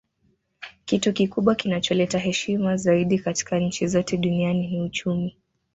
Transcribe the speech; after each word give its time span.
Kitu 0.85 1.13
kikubwa 1.13 1.55
kinacholeta 1.55 2.19
heshima 2.19 2.77
zaidi 2.77 3.19
katika 3.19 3.59
nchi 3.59 3.87
zote 3.87 4.17
duniani 4.17 4.67
ni 4.67 4.81
uchumi 4.81 5.37